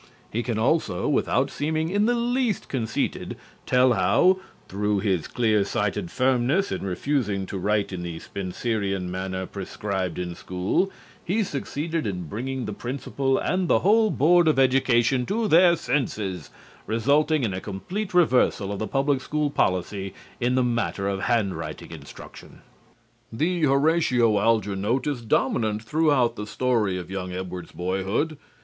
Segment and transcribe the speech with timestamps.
[0.33, 6.09] He can also, without seeming in the least conceited, tell how, through his clear sighted
[6.09, 10.89] firmness in refusing to write in the Spencerian manner prescribed in school,
[11.23, 16.49] he succeeded in bringing the Principal and the whole Board of Education to their senses,
[16.87, 21.91] resulting in a complete reversal of the public school policy in the matter of handwriting
[21.91, 22.61] instruction.
[23.31, 28.39] The Horatio Alger note is dominant throughout the story of young Edward's boyhood.